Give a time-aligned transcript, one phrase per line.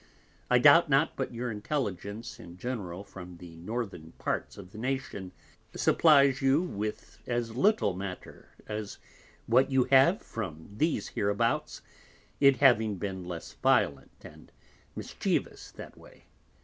[0.49, 5.31] I doubt not but your Intelligence in general from the Northern Parts of the Nation,
[5.75, 8.97] supplies you with as little Matter as
[9.45, 11.83] what you have from these hereabouts,
[12.39, 14.51] it having been less violent and
[14.95, 16.25] mischievous that way.